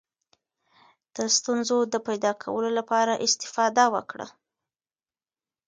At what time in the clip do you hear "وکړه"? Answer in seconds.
3.95-4.27